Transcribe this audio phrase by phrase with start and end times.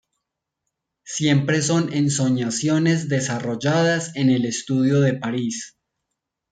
[1.05, 5.77] Siempre son ensoñaciones desarrolladas en el estudio de París.